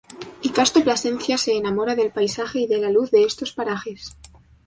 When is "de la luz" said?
2.65-3.11